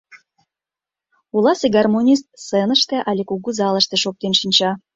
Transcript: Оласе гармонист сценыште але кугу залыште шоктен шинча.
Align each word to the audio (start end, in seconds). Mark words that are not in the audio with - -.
Оласе 1.35 1.67
гармонист 1.75 2.25
сценыште 2.43 2.97
але 3.09 3.23
кугу 3.29 3.49
залыште 3.59 3.95
шоктен 4.03 4.33
шинча. 4.39 4.71